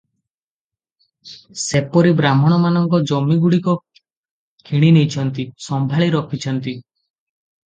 [1.63, 3.77] ସେପରି ବ୍ରାହ୍ମଣମାନଙ୍କ ଜମିଗୁଡ଼ିକ
[4.71, 6.77] କିଣିନେଇଛନ୍ତି, ସମ୍ଭାଳି ରଖିଛନ୍ତି।